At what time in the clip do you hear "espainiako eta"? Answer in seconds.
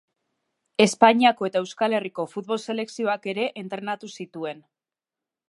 0.85-1.61